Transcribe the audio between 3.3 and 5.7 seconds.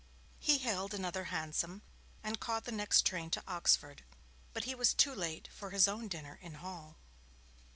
Oxford. But he was too late for